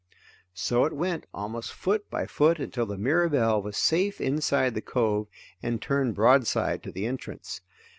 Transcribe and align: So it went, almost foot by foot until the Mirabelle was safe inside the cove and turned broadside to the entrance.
So 0.55 0.83
it 0.85 0.93
went, 0.93 1.27
almost 1.31 1.71
foot 1.71 2.09
by 2.09 2.25
foot 2.25 2.57
until 2.57 2.87
the 2.87 2.97
Mirabelle 2.97 3.61
was 3.61 3.77
safe 3.77 4.19
inside 4.19 4.73
the 4.73 4.81
cove 4.81 5.27
and 5.61 5.79
turned 5.79 6.15
broadside 6.15 6.81
to 6.81 6.91
the 6.91 7.05
entrance. 7.05 7.61